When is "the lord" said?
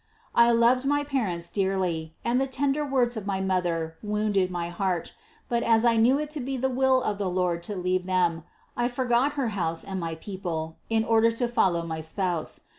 7.19-7.61